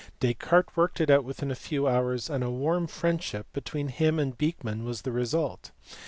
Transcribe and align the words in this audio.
Descartes 0.19 0.75
worked 0.75 0.99
it 0.99 1.11
out 1.11 1.23
within 1.23 1.51
a 1.51 1.55
few 1.55 1.87
hours, 1.87 2.27
and 2.27 2.43
a 2.43 2.49
warm 2.49 2.87
friendship 2.87 3.45
between 3.53 3.89
him 3.89 4.17
and 4.17 4.35
Beeckman 4.35 4.83
was 4.83 5.03
the 5.03 5.11
result. 5.11 5.69